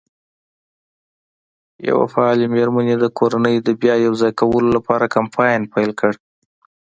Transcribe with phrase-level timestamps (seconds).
[1.89, 6.11] یوه فعالې مېرمن د کورنۍ د بیا یو ځای کولو لپاره کمپاین پیل کړ.